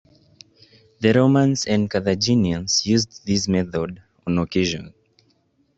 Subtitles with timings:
[1.01, 4.95] The Romans and Carthaginians used this method on occasion.